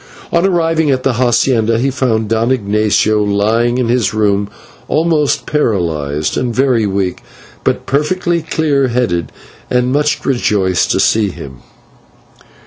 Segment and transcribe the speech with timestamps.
[0.31, 4.49] On arriving at the /hacienda/ he found Don Ignatio lying in his room,
[4.87, 7.21] almost paralysed and very weak,
[7.63, 9.31] but perfectly clear headed
[9.69, 9.95] and
[10.25, 11.57] rejoiced to see him.